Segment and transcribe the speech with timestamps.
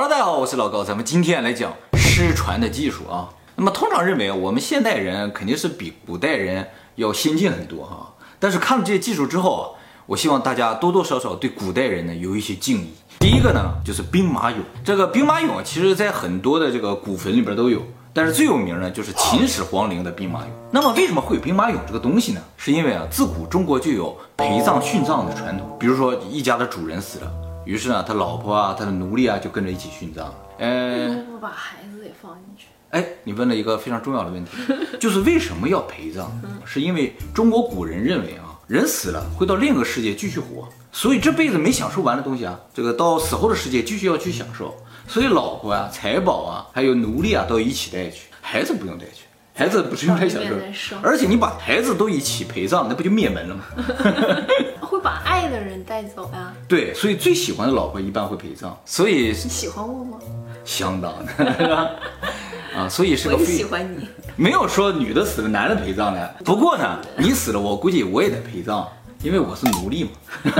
[0.00, 3.28] Hello，大家好，我是老高，咱们今天来讲失传的技术啊。
[3.56, 8.14] 那么通常认为，我们现代人肯定是比古代人要先进很多哈。
[8.38, 9.64] 但是看了这些技术之后啊，
[10.06, 12.92] 我希望大家多多少少对古代人呢有一些敬意。
[13.18, 14.58] 第一个呢，就是兵马俑。
[14.84, 17.82] 这个兵马俑，其实在很多的这个古坟里边都有。
[18.14, 20.46] 但是最有名呢，就是秦始皇陵的兵马俑。
[20.70, 22.40] 那么为什么会有兵马俑这个东西呢？
[22.56, 25.76] 是因为啊，自古中国就有陪葬殉葬的传统。
[25.76, 27.32] 比如说一家的主人死了，
[27.68, 30.32] 于是呢，他老婆啊，他的奴隶啊，就跟着一起殉葬。
[30.58, 32.68] 呃，不把孩子也放进去？
[32.88, 34.52] 哎，你问了一个非常重要的问题，
[34.98, 36.30] 就是为什么要陪葬？
[36.64, 44.74] 是因为中国古人认为啊，人死了会到另一个世界继续活，所以这辈子没享受完的东西啊，这个到死后的世界继续要去享受。
[45.06, 49.24] 所以老婆啊、财宝啊，还有奴隶啊，都一起带去，孩子不用带去。
[49.54, 50.40] 孩子不是用来享
[50.72, 53.64] 受，而且你把孩子都一起陪葬，那不就灭门了吗？
[54.98, 56.52] 会把爱的人带走呀。
[56.66, 58.76] 对，所以最喜欢的老婆一般会陪葬。
[58.84, 60.18] 所以你喜欢我吗？
[60.64, 61.98] 相当的
[62.76, 63.36] 啊，所以是个。
[63.36, 64.08] 我喜欢你。
[64.34, 66.34] 没有说女的死了男的陪葬的。
[66.44, 68.88] 不过呢，你死了，我估计我也得陪葬，
[69.22, 70.10] 因为我是奴隶嘛。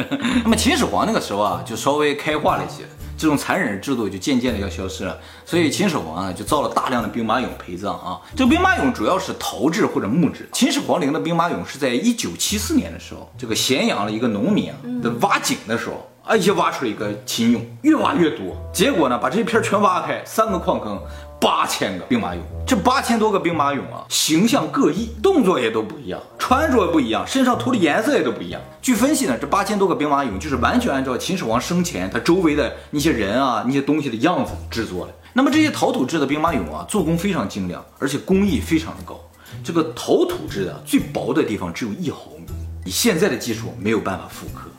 [0.42, 2.84] 那么秦始皇那个时候啊，就稍微开化了一些。
[3.22, 8.20] 这种残忍的制度就渐渐的要消失了，所以秦始皇啊就造了大量的兵马俑陪葬啊。
[8.34, 10.48] 这个兵马俑主要是陶制或者木制。
[10.52, 21.00] 秦始皇陵的兵马俑是在一九七四年的时候，这个咸阳的一个农民啊在挖井的时候，啊一下挖出了一个秦俑，越挖越多，结果呢把这一片全挖开，三个矿坑。
[21.40, 28.60] 八千个兵马俑，这八千多个兵马俑啊，形象各异，动作也都不一样，穿着不一样，身上涂的颜色也都不一样。
[28.80, 35.12] 据分析呢，这八千多个兵马俑就是完全按照秦始皇生前他周围的那些人啊、那些东西的样子制作的。
[35.32, 39.20] 那么这些陶土制的兵马俑啊，做工非常精良，而且工艺非常的高。
[39.64, 42.46] 这个陶土制的最薄的地方只有一毫米，
[42.84, 44.70] 以现在的技术没有办法复刻。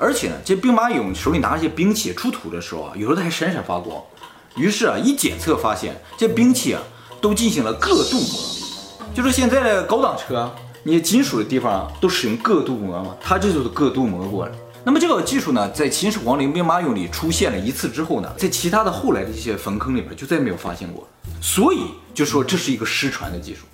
[0.00, 4.00] 而且呢，这兵马俑手里拿着些兵器出土的时候啊，有时候它还闪闪发光。
[4.56, 6.80] 于是啊，一检测发现，这兵器啊
[7.20, 10.54] 都进行了铬镀膜，就是现在的高档车，
[10.84, 14.54] 你金属的地方都使用铬镀膜嘛，它这就是铬镀膜过的。
[14.84, 21.06] 那么这个技术呢，在秦始皇陵兵马俑里出现了一次之后呢，在其他的后来的一些坟坑里边就再没有发现过，
[21.42, 21.80] 所以
[22.14, 23.66] 就说这是一个失传的技术。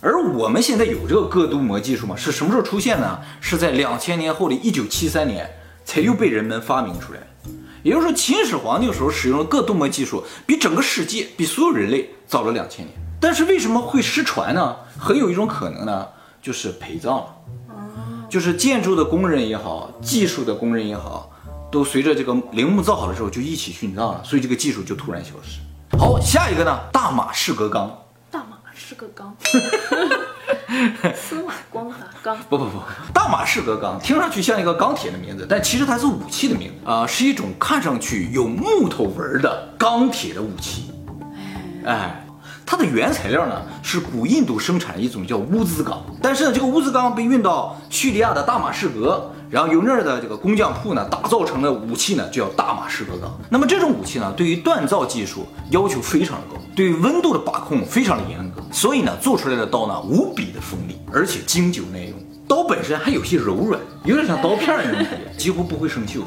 [0.00, 2.16] 而我们现在有这个铬镀膜技术吗？
[2.16, 3.18] 是什么时候出现呢？
[3.40, 5.48] 是在两千年后的一九七三年
[5.88, 7.20] 才又被人们发明出来。
[7.82, 12.94] 也就是说，秦始皇那个时候使用的各镀膜技术，比整个世界、比所有人类早了两千年。
[13.18, 14.76] 但是为什么会失传呢？
[14.98, 16.06] 很有一种可能呢，
[16.42, 17.34] 就是陪葬了。
[18.28, 21.32] 就是建筑的工人也好，技术的工人也好，
[21.72, 25.60] 都随着这个陵墓造好的时候就一起殉葬了，所以这个技术就突然消失。
[25.96, 27.90] 好，下一个呢，大马士革钢。
[28.30, 29.34] 大马士革钢。
[31.16, 32.72] 司马光的钢不不不，
[33.14, 40.92] 大马士革钢听上去像一个钢铁的名字，但其实它是武器的名字啊，是一种看上去有木头纹的钢铁的武器。
[41.84, 42.22] 哎，
[42.66, 49.32] 它的原材料呢是古印度生产一种叫乌兹钢，但是呢这个乌兹钢被运到叙利亚的大马士革。
[49.50, 53.38] 然后由那儿的这个工匠铺呢，打造成的武器呢，就叫大马士革钢。
[53.48, 62.12] 那么这种武器呢，对于锻造技术要求非常的高，对于温度的把控非常的严格，所以呢，做出来的刀呢，无比的锋利，而且经久耐用。
[62.46, 66.20] 刀本身还有些柔软，有点像刀片儿那种感觉，几乎不会生锈。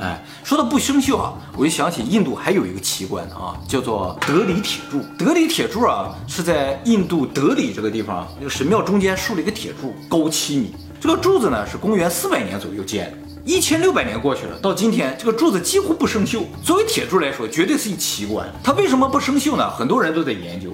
[0.00, 5.00] 哎，说到不生锈啊，我就想起印度还有一个奇观啊，叫做德里铁柱。
[5.16, 10.74] 德里铁柱啊，是在印度德里这个地方，那个神庙中间竖了一个铁柱，高七米。
[11.04, 16.44] 这个柱子呢是公元四百年左右建的，一千六百年过去了，到今天这个柱子几乎不生锈。
[16.62, 18.48] 作为铁柱来说，绝对是一奇观。
[18.62, 19.70] 它为什么不生锈呢？
[19.70, 20.70] 很多人都在研究，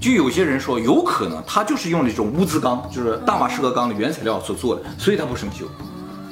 [0.00, 5.66] 就有些人说，有可能它就是用那种乌兹钢，就是大马士革钢的原材料所做的，所以它不生锈。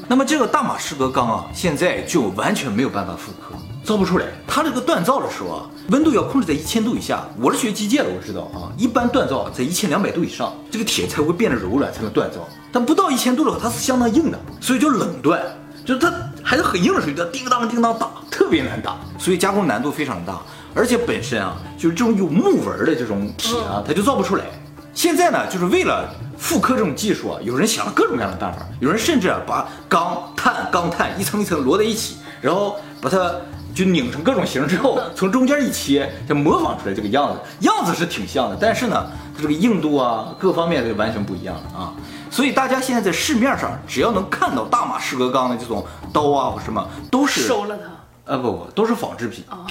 [0.08, 4.26] 那么这个大马士革钢啊，现在就完全没有办法复刻，造不出来。
[4.46, 7.24] 它这个锻造的时候啊，温度要控制在一千度以下。
[7.40, 12.48] 我是学机械的，我知道啊，一般锻造在一千两百度以上，这个铁才会变得柔软，才能锻造。
[12.70, 15.38] 但不到一千度的话，它是相当硬的，所以叫冷锻，
[15.84, 16.12] 就是它
[16.42, 20.40] 还是很硬的水它叮当叮当打，特别难打，所以加工难度非常大。
[20.74, 24.44] 而且本身啊，就是这种有木纹的这种铁啊，它就造不出来。
[24.94, 26.08] 现在呢，就是为了
[26.38, 33.32] 复刻这种技术啊，有人想了各种各样的办法，有人甚至啊把钢碳、钢碳一层一层摞在一起，然后把它
[33.74, 41.94] 就拧成各种形之后，从中间一切，就模仿出来这个样子，样子是挺像的，但是呢，它这个硬度啊，各方面就完全不一样了啊。
[42.30, 47.92] 所以大家现在在市面上，只要能看到大马士革钢的这种刀啊或什么，都是收了它。
[48.24, 49.66] 啊不不，都是仿制品啊，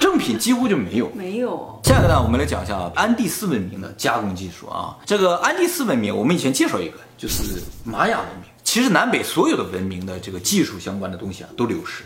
[0.00, 1.10] 正品几乎就没有。
[1.14, 1.78] 没有。
[1.84, 4.96] 下一个呢，我们来讲一下安第斯文明的加工技术啊。
[5.04, 8.48] 这个安第斯文明，我们以前介绍一个，就是玛雅文明。
[8.64, 12.02] 其实南北所有的文明的这个技术相关的东西啊，都流失。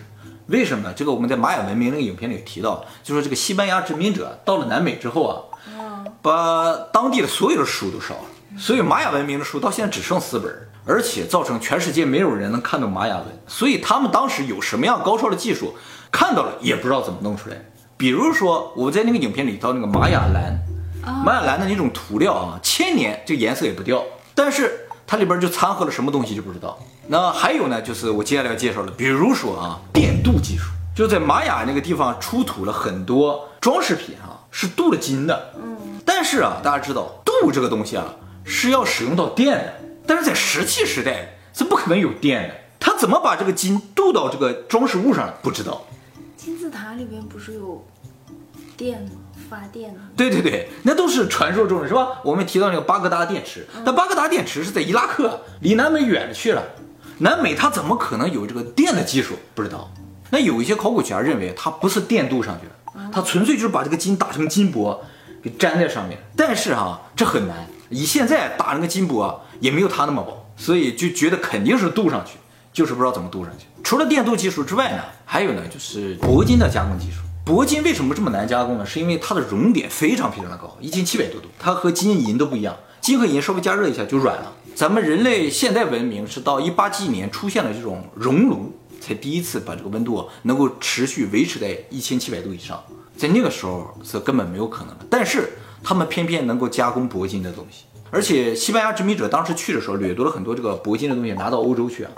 [0.51, 0.93] 为什么呢？
[0.95, 15.75] 这个我们在玛雅文明那个影片里有提到，就说这个西班牙殖民者到了南美之后啊，把当地的所有的书都烧了，所以玛雅文明的书到现在只剩四本儿，而且造成全世界没有人能看懂玛雅文，所以他们当时有什么样高超的技术，
[16.11, 17.57] 看到了也不知道怎么弄出来。
[17.97, 20.59] 比如说我在那个影片里到那个玛雅蓝，
[21.25, 24.03] 玛雅蓝的那种涂料啊，千年这颜色也不掉，
[24.35, 26.79] 但是它里边就掺和了什么东西就不知道。
[27.09, 35.53] 那还有呢，就是我接下来要介绍的，比如说啊，电镀技术，就在玛雅那个地方出土了很多装饰品啊，是镀了金的。
[35.57, 38.15] 嗯，但是啊，大家知道镀这个东西啊
[38.45, 39.75] 是要使用到电的，
[40.07, 45.83] 但是在石器时代是不可能有电的，它怎么把这个金镀到这个装饰物上不知道。
[46.37, 47.85] 金字塔里边不是有
[48.77, 49.11] 电吗？
[49.51, 50.01] 发电的。
[50.17, 52.21] 对对对，那都是传说中的是吧？
[52.23, 56.63] 我们提到那个巴格达电池，但巴格达电池是在伊拉克，离南美远了去了。
[57.19, 59.35] 南美它怎么可能有这个电的技术？
[59.55, 59.91] 不知道。
[60.31, 65.03] 那有一些考古学家认为它不是电镀上去的，它纯粹就是把这个金打成金箔
[65.43, 66.19] 给粘在上面。
[66.37, 72.39] 但是哈、这很难，以现在打那个金箔啊也没有它那么薄，所以就觉得肯定是镀上去，
[72.73, 73.67] 就是不知道怎么镀上去。
[73.83, 77.19] 除了电镀技术之外呢，还有呢就是铂金的加工技术。
[77.51, 78.87] 铂金为什么这么难加工呢？
[78.87, 84.53] 是因为它的熔点非常非常的高，一千七百多度，它和金银都不一样，金和银稍微加热一下就软了。
[84.77, 92.81] 咱们人类现代文明是到一八七几年出现了这种熔炉，才第一次把这个温度能够持续维持在一千七百度以上，
[93.17, 95.05] 在那个时候是根本没有可能的。
[95.11, 97.83] 但是他们偏偏能够加工铂金的东西，
[98.13, 102.13] 而且西班牙殖民者当时去的时候掠夺了很多这个铂金的东西拿到欧洲去啊，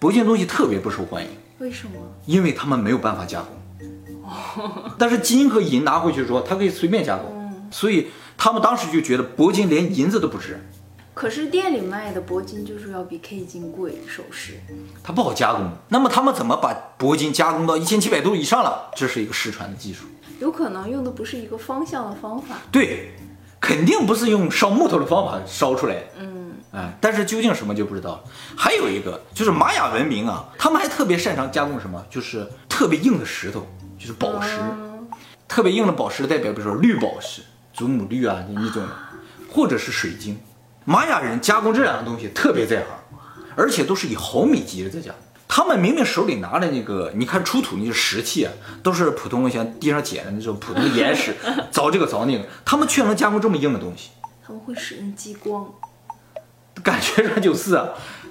[0.00, 1.28] 铂金的东西特别不受欢迎。
[1.58, 1.92] 为什么？
[2.24, 3.48] 因为他们没有办法加工。
[4.98, 10.58] 但是金和银拿回去之后，它可以随便加工，所以他们当时就觉得铂金连银子都不值，
[11.14, 14.60] 可是店里卖的铂金就是要比 K 金贵，首饰。
[15.02, 15.70] 它不好加工。
[15.88, 18.90] 那么他们怎么把铂金加工到一千七百度以上了？
[18.94, 20.04] 这是一个失传的技术。
[20.38, 22.58] 有可能用的不是一个方向的方法。
[22.70, 23.12] 对，
[23.60, 26.02] 肯定不是用烧木头的方法烧出来的。
[26.20, 28.24] 嗯，哎，但是究竟什么就不知道了。
[28.56, 32.00] 还有一个就是玛雅文明啊，他们还特别擅长加工什么？
[32.08, 33.66] 就是特别硬的石头，
[33.98, 34.58] 就是宝石。
[35.46, 37.42] 特别硬的宝石代表，比如说绿宝石、
[37.72, 38.82] 祖母绿啊那种，
[39.50, 40.38] 或者是水晶。
[40.84, 42.86] 玛雅人加工这两个东西特别在行，
[43.56, 45.20] 而且都是以毫米级的在加工。
[45.48, 48.52] 他们明明手里拿的那个，你看出土那些石器啊，
[48.82, 51.34] 都是普通的像地上捡的那种普通的岩石，
[51.72, 54.10] 凿这个凿那个，他们却能加工这么硬的东西，
[54.46, 55.66] 他们会使用激光，
[56.82, 57.88] 感觉上就是啊。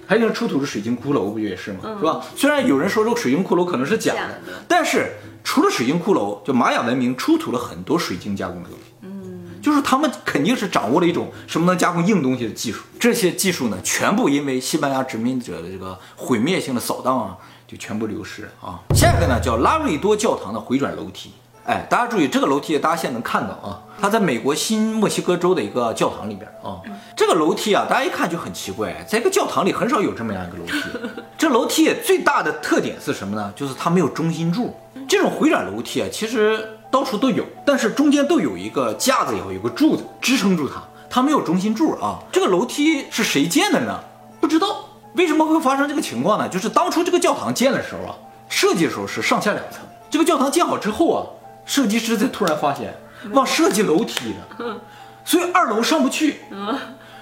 [0.10, 1.80] 还有那出土的水晶骷髅不就也是吗？
[2.00, 2.24] 是吧？
[2.34, 8.94] 虽然有人说这个水晶骷髅可能是假的，假的但是除了水晶骷髅，就玛雅文明出土了很多水晶加工的东西。
[9.02, 12.84] 嗯，就是他们肯定是掌握了一种什么能加工硬东西的技术。
[12.98, 18.80] 这些技术呢，全部因为西班牙殖民者的这个毁灭性的扫荡啊，就全部流失了啊。
[18.96, 21.34] 下一个呢，叫拉瑞多教堂的回转楼梯。
[21.68, 26.80] 哎，大家注意，这个楼梯大家现在能看到啊，它在美国新墨西哥州的一个教堂里边啊。
[27.14, 31.22] 这个楼梯啊，大家一看就很奇怪，在一个教堂里很少有这么样一个楼梯。
[31.38, 33.52] 这楼梯最大的特点是什么呢？
[33.54, 34.74] 就是它没有中心柱。
[35.10, 42.18] 这种回转楼梯啊，其实到处都有，但是中间都有一个架子，也会有个柱子支撑住它，它没有中心柱啊。
[42.32, 44.00] 这个楼梯是谁建的呢？
[44.40, 44.86] 不知道。
[45.16, 46.48] 为什么会发生这个情况呢？
[46.48, 48.16] 就是当初这个教堂建的时候啊，
[48.48, 49.82] 设计的时候是上下两层。
[50.10, 51.28] 这个教堂建好之后啊，
[51.68, 52.96] 设计师才突然发现
[53.34, 54.82] 忘设计楼梯了，
[55.24, 56.38] 所以二楼上不去。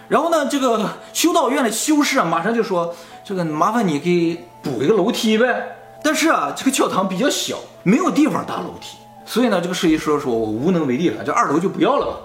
[0.08, 12.18] 然后呢，这个修道院的修士啊，马上就说：“这个麻烦你给补一个楼梯呗。”但是啊，这个教堂比较小，没有地方搭楼梯，所以呢，这个设计师说：“我无能为力了，这二楼就不要了吧。”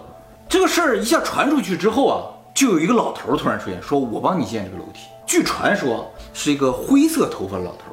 [0.46, 2.20] 这个事儿一下传出去之后啊，
[2.52, 7.84] 就有一个老头突然出现，说：“我帮你建这个楼梯。”据传说是一个灰色头发老头，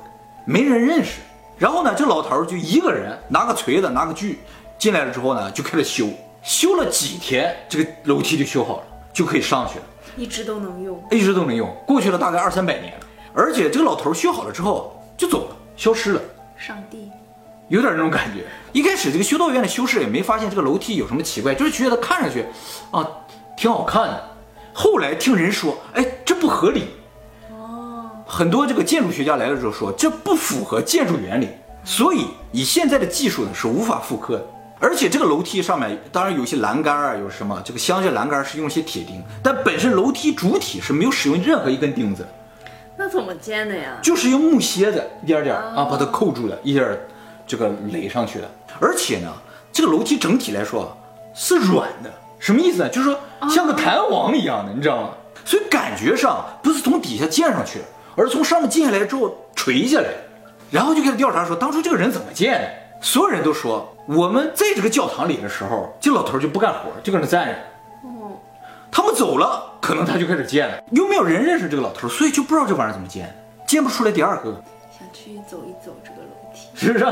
[0.43, 1.21] 没人认识。
[1.57, 4.39] 然后呢，这老头儿就一个人拿个锤子，拿个锯
[4.77, 6.07] 进来了之后呢，就开始修。
[6.43, 9.85] 修了几天，这个楼梯就修好了，就可以上去了。
[10.15, 11.03] 一直都能用。
[11.11, 13.07] 一直都能用，过去了大概二三百年了。
[13.33, 16.21] 而且这个老头儿修好了之后就走了，消失了，
[16.55, 17.11] 上帝，
[17.67, 18.45] 有点那种感觉。
[18.71, 22.45] 一开始这个修道院的修士也没发现这个楼梯有什么奇怪，就是觉得看上去
[22.91, 23.05] 啊
[23.57, 24.23] 挺好看的。
[24.73, 26.85] 后来听人说，哎，这不合理。
[28.27, 31.47] 很多这个建筑学家来了之后说，这不符合建筑原理，
[31.85, 34.45] 所以以现在的技术呢是无法复刻的。
[34.79, 42.27] 而且这个楼梯上面当然有一些栏杆啊，有什么这个镶下栏杆是用一些铁钉，但本身楼梯主体是没有使用任何一根钉子。
[42.97, 43.97] 那怎么建的呀？
[44.03, 46.99] 就是用木楔子一点点啊把它扣住的，一点儿
[47.47, 48.51] 这个垒上去的。
[48.79, 49.31] 而且呢，
[49.71, 50.95] 这个楼梯整体来说
[51.33, 52.89] 是软的，什么意思呢？
[52.89, 53.17] 就是说
[53.49, 55.09] 像个弹簧一样的，你知道吗？
[55.45, 57.79] 所以感觉上不是从底下建上去，
[58.17, 60.09] 而是从上面建下来之后垂下来。
[60.69, 62.69] 然后就开始调查说当初这个人怎么建的。
[62.99, 67.53] 所有人都说我们在这个教堂里的时候，这老头就不干活，就搁那站着。
[68.03, 68.35] 哦，
[68.91, 70.83] 他们走了，可能他就开始建了。
[70.91, 73.33] 又没有人认识这个老头，所以就不知道这玩意儿怎么建，
[73.67, 74.61] 建不出来第二个。
[74.91, 76.67] 想去走一走这个楼梯。
[76.73, 77.05] 是不是？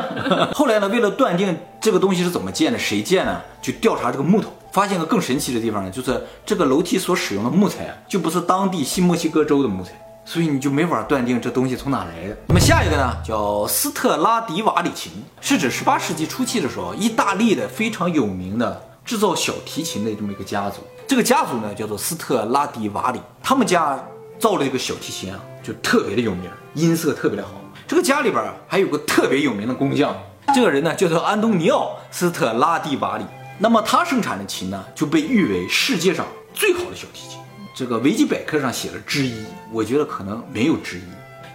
[0.53, 3.39] 后来呢，为了断定这个东西是怎么建的，谁建呢？
[3.61, 9.91] 就调查这个木头，发现个更神奇的地方呢，就是这个楼梯所使用的木材啊，就不是当地新墨西哥州的木材，
[10.25, 12.35] 所以你就没法断定这东西从哪来的。
[12.47, 20.81] 那么下一个呢，叫斯特拉迪瓦里琴，是指18世纪初期的时候，意大利的非常有名的制造小提琴的这么一个家族。
[21.07, 24.03] 这个家族呢，叫做斯特拉迪瓦里，他们家
[24.39, 27.51] 造了这个小提琴啊，就特别的有名，音色特别的好。
[27.87, 30.15] 这个家里边还有个特别有名的工匠，
[30.55, 33.25] 这个人呢叫做安东尼奥·斯特拉蒂瓦里。
[33.59, 37.39] 那么他生产的琴呢，就被誉为世界上最好的小提琴。
[37.75, 41.01] 这个维基百科上写了之一，我觉得可能没有之一，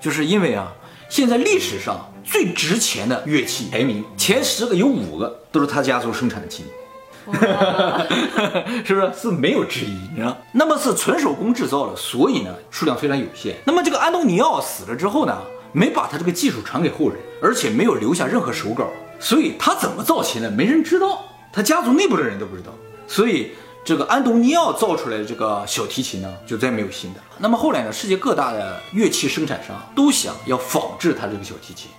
[0.03, 0.71] 就是因为啊，
[1.09, 6.67] 现在历史上最值钱的乐器排名前十个有五个都是他家族生产的琴。
[8.85, 9.97] 是不是是没有之一？
[10.11, 13.57] 你知道，那么是纯手工制造的，所以呢数量非常有限。
[13.65, 15.35] 那么这个安东尼奥死了之后呢，
[15.73, 18.87] 没把他这个技术传给后人，而且没有留下任何手稿，
[19.19, 22.75] 所以他怎么造琴的没人知道，他家族内部的人都不知道。
[23.07, 23.53] 所以
[23.85, 27.27] 这个安东尼奥造出来的这个小提琴呢，就再没有新的了。
[27.39, 31.91] 那么后来呢，世界各大的乐器生产商都想要仿制他这个小提琴，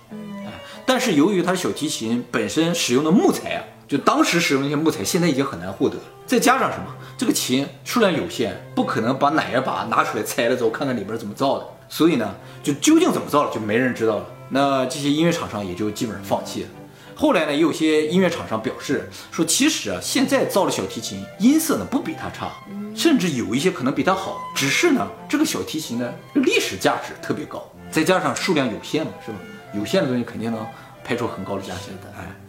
[0.46, 0.52] 哎，
[0.86, 3.64] 但是由于他小提琴本身使用的木材啊。
[3.88, 6.02] 就当时使用那些木材，现在已经很难获得了。
[6.24, 6.84] 再加上什么，
[7.18, 11.66] 这个琴数量有限，不可能把哪一把拿出来拆了之后看看里边怎么造的。
[11.90, 14.26] 所以呢，就究竟怎么造的，就没人知道了。
[14.48, 16.68] 那这些音乐厂商也就基本上放弃了。
[17.14, 22.52] 后来呢，也有些音乐厂商表示说，其实啊，现在造的小提琴音色呢不比它差，
[22.94, 24.40] 甚至有一些可能比它好。
[24.54, 29.38] 只是呢，这个小提琴呢历史价值特别高，再加上数量有限嘛，是吧？
[29.74, 30.66] 有限的东西肯定能
[31.04, 32.41] 拍出很高的价钱的，哎。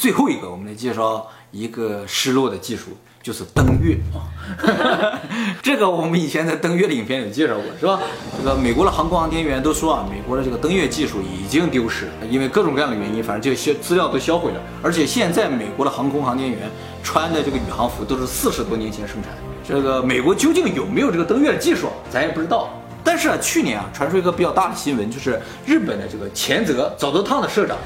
[0.00, 4.24] 最后一个，我们来介绍一个失落的技术，就是登月啊。
[5.62, 8.00] 这个我们以前在登月的影片有介绍过，是吧？
[8.38, 14.60] 这个美国的航空航天员都说啊，美国的这个登月技术已经丢失了，因为各种各样的原因，反正这些资料都销毁了。
[14.82, 16.60] 而且现在美国的航空航天员
[17.02, 19.42] 穿的这个宇航服都是四十多年前生产的。
[19.62, 22.70] 这个美国究竟有没有这个登月的技术，咱也不知道。
[23.04, 27.76] 但是啊，去年啊，传出一个比较大的新闻，就是日本的这个前泽早稻汤的社长，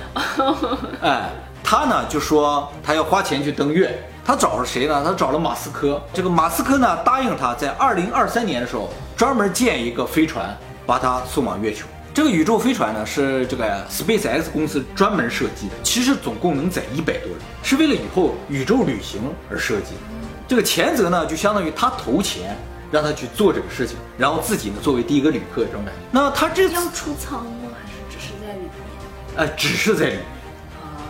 [1.02, 1.28] 哎。
[1.76, 5.02] 他呢就说他要花钱去登月，他找了谁呢？
[5.04, 6.00] 他找了马斯克。
[6.12, 11.84] 这个马斯克呢答应他在二零二三年的时候专门建一个飞船，把他送往月球。
[12.14, 20.00] 这个宇宙飞船呢是这个 Space X 公司专门设计的，其实总共能载一百多人，是为了以后宇宙旅行而设计的。
[20.46, 22.56] 这个前泽呢就相当于他投钱
[22.92, 26.00] 让他去做这个事情，然后自己呢作为第一个旅客这种感觉。
[26.12, 27.70] 那他这次要出舱吗？
[27.74, 28.70] 还是只是在里面？
[29.34, 30.24] 呃，只是在里面。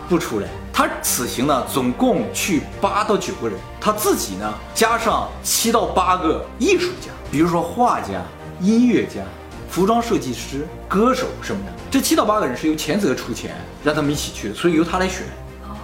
[0.07, 8.21] 不出来，他此行呢，总共去八到九个人，他自己呢加上七到八个艺术家，比如说画家、
[8.61, 9.21] 音乐家、
[9.69, 11.71] 服装设计师、歌手什么的。
[11.89, 15.23] 这七到八个人是由前泽出钱让他们一起去，所以由他来选。
[15.63, 15.75] 哦，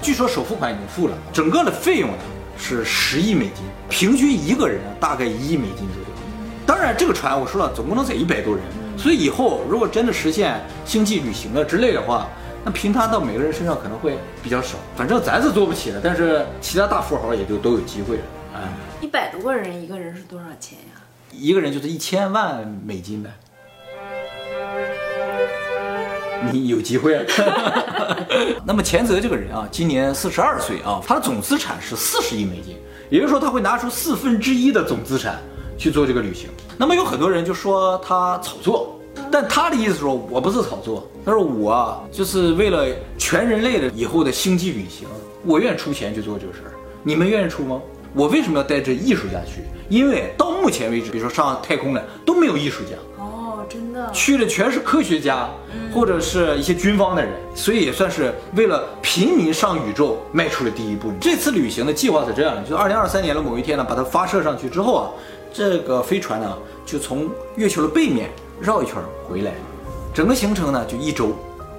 [0.00, 2.18] 据说首付款已经付了，整个的费用呢
[2.56, 6.08] 是十亿美金，平均一个人大概一亿美金左右。
[6.64, 8.64] 当然，这个船我说了，总共能载一百多人，
[8.96, 12.26] 所以以后如果真的实现星际旅行了之类的话。
[12.68, 18.22] 那平摊到每个人身上可能会比较少，反正咱是做不起了，但是其他大富豪也就都有机会了。
[18.56, 18.60] 哎，
[19.00, 21.00] 一百多个人，一个人是多少钱呀？
[21.32, 23.30] 一个人就是一千万美金呗。
[26.52, 27.24] 你有机会了。
[28.66, 32.76] 那么钱泽这个人啊，今年四十二岁啊，他的总资产是四十亿美金，
[33.08, 35.38] 也就是说他会拿出四分之一的总资产
[35.78, 36.50] 去做这个旅行。
[36.76, 38.97] 那么有很多人就说他炒作。
[39.30, 45.06] 但他的意思说，我不是炒作，他说我就是为了全人类的以后的星际旅行，
[45.44, 46.72] 我愿意出钱去做这个事儿。
[47.02, 47.80] 你们愿意出吗？
[48.14, 49.62] 我为什么要带着艺术家去？
[49.88, 55.48] 因为到目前为止，比如说上太空的都没有艺术家哦，真的去的全是科学家
[55.94, 61.12] 或者是一些军方的人，所以也算是为了平民上宇宙迈出了第一步。
[61.20, 65.10] 这次旅行的计划是这样的，就是二零二三年的某一天呢，把它发射上去之后啊，
[65.52, 68.30] 这个飞船呢就从月球的背面。
[68.60, 68.96] 绕一圈
[69.28, 69.52] 回来，
[70.12, 71.32] 整个行程呢就一周，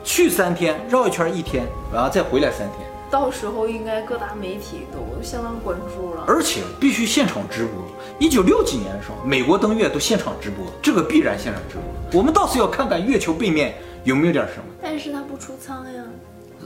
[0.04, 2.88] 去三天，绕一圈一天，然后再回来三天。
[3.12, 7.74] 到时候应该各大媒体都相当关注了，而且必须现场直播。
[8.20, 12.20] 一九六几年的时候，美国登月都现场直播，这个必然现场直播。
[12.20, 14.64] 我们倒是要看看月球背面有没有点什么？
[14.82, 16.04] 但是它不出舱呀，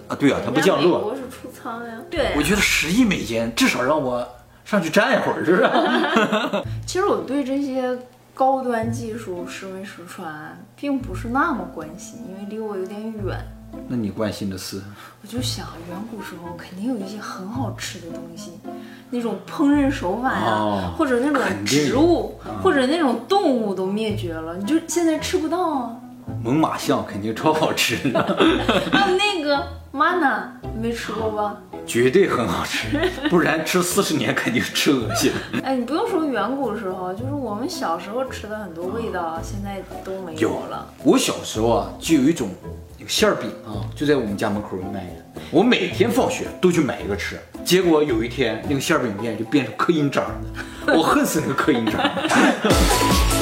[0.10, 1.04] 啊，对啊，它不降落美。
[1.06, 1.94] 国是出舱呀。
[2.10, 4.28] 对我，觉得十亿美金至少让我
[4.66, 6.64] 上去站一会儿，是不是？
[6.86, 7.98] 其实我对这些
[8.34, 13.38] 高端技术实没实传并不是那么关心，因为离我有点远。
[13.88, 14.82] 那你关心的是？
[15.22, 18.52] 我就想，远古时候肯定有一些很好吃的东西，
[19.10, 25.96] 那种烹饪手法呀、哦或者那种植物，或者那种动物都灭绝了，你就现在吃不到啊。
[26.44, 28.22] 猛犸象肯定超好吃的，
[28.92, 31.58] 还 有那个 mana，你没吃过吧？
[31.86, 32.88] 绝对很好吃，
[33.30, 35.32] 不然吃四十年肯定吃恶心。
[35.64, 40.88] 哎，你不用说远古时候，就是我们小时候吃的很多味道，现在都没有了。
[41.04, 42.50] 我小时候啊，就有一种
[42.98, 45.42] 那个馅儿饼啊，就在我们家门口卖的。
[45.52, 51.94] 我每天放学都去买一个吃，结果有一天那个馅儿饼店就变成刻印章了，我恨死那个刻印章。